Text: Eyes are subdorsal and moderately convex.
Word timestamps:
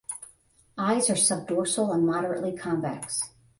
Eyes 0.79 1.11
are 1.11 1.15
subdorsal 1.15 1.91
and 1.93 2.07
moderately 2.07 2.57
convex. 2.57 3.33